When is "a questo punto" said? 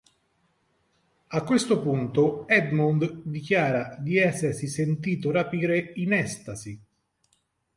1.27-2.47